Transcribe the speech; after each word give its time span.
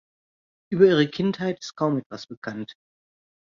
Über 0.71 0.85
ihre 0.87 1.07
Kindheit 1.07 1.59
ist 1.59 1.75
kaum 1.75 1.99
etwas 1.99 2.25
bekannt. 2.25 2.73